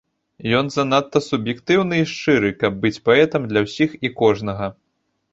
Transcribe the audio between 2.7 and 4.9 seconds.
быць паэтам для ўсіх і кожнага.